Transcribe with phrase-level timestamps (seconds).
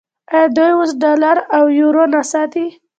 [0.33, 2.65] آیا دوی اوس ډالر او یورو نه ساتي؟